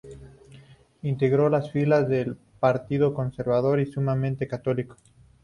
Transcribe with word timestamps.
Integró 1.03 1.47
las 1.49 1.69
filas 1.69 2.09
del 2.09 2.35
Partido 2.59 3.13
Conservador 3.13 3.79
y 3.79 3.85
fue 3.85 3.93
sumamente 3.93 4.47
católico. 4.47 4.95